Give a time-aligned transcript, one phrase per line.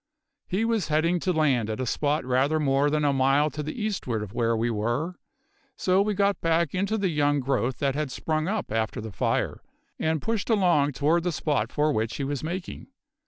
[0.47, 3.79] He was heading to land at a spot rather more than a mile to the
[3.79, 5.19] eastward of where we were,
[5.77, 9.61] so we got back into the young growth that had sprung up after the fire,
[9.99, 12.87] and pushed along toward the spot for which he was making.